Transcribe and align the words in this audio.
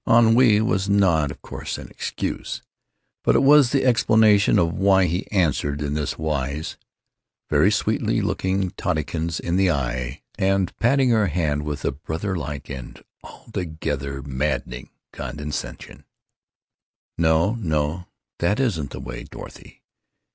Ennui 0.09 0.59
was 0.61 0.89
not, 0.89 1.29
of 1.29 1.43
course, 1.43 1.77
an 1.77 1.87
excuse; 1.89 2.63
but 3.23 3.35
it 3.35 3.43
was 3.43 3.69
the 3.69 3.85
explanation 3.85 4.57
of 4.57 4.73
why 4.73 5.05
he 5.05 5.29
answered 5.29 5.79
in 5.79 5.93
this 5.93 6.17
wise 6.17 6.75
(very 7.51 7.69
sweetly, 7.69 8.19
looking 8.19 8.71
Tottykins 8.71 9.39
in 9.39 9.57
the 9.57 9.69
eyes 9.69 10.17
and 10.39 10.75
patting 10.79 11.09
her 11.11 11.27
hand 11.27 11.61
with 11.65 11.85
a 11.85 11.91
brother 11.91 12.35
like 12.35 12.67
and 12.67 13.03
altogether 13.23 14.23
maddening 14.23 14.89
condescension): 15.13 16.03
"No, 17.15 17.53
no, 17.59 18.07
that 18.39 18.59
isn't 18.59 18.89
the 18.89 18.99
way, 18.99 19.25
Dorothy. 19.25 19.83